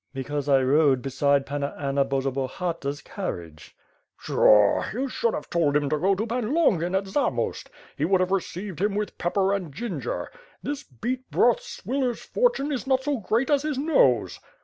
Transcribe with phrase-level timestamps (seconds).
[0.15, 3.73] "Because I rode beside Panna Anna Borzobahata's car riage."
[4.17, 4.83] "Pshaw!
[4.91, 7.69] You should have told him to go to Pan Longin at Zamost.
[7.95, 10.31] He would have received him with pepper and ginger;
[10.63, 14.39] this beet broth swiller's fortune is not so great as his nose."